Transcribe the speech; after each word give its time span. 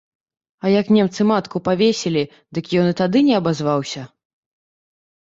А 0.63 0.71
як 0.75 0.89
немцы 0.95 1.21
матку 1.33 1.61
павесілі, 1.69 2.23
дык 2.57 2.65
ён 2.83 2.93
і 2.95 2.99
тады 3.05 3.17
не 3.31 3.39
абазваўся? 3.45 4.01